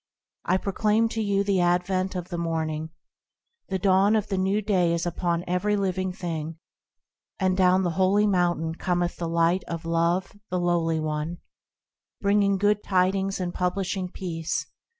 I 0.45 0.57
proclaim 0.57 1.09
to 1.09 1.21
you 1.21 1.43
the 1.43 1.59
advent 1.59 2.15
of 2.15 2.29
the 2.29 2.37
Morning; 2.39 2.89
The 3.69 3.77
dawn 3.77 4.15
of 4.15 4.29
the 4.29 4.37
New 4.39 4.59
Day 4.59 4.93
is 4.95 5.05
upon 5.05 5.43
every 5.45 5.75
living 5.75 6.11
thing, 6.11 6.57
And 7.37 7.55
down 7.55 7.83
the 7.83 7.91
holy 7.91 8.25
Mountain 8.25 8.73
cometh 8.79 9.17
the 9.17 9.29
Light 9.29 9.63
of 9.65 9.85
Love, 9.85 10.31
the 10.49 10.59
Lowly 10.59 10.99
One, 10.99 11.37
Bringing 12.19 12.57
good 12.57 12.81
tidings 12.83 13.39
and 13.39 13.53
publishing 13.53 14.09
peace. 14.11 14.65